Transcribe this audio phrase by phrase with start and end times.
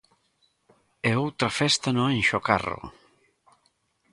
[1.09, 2.81] E outra festa no Anxo Carro.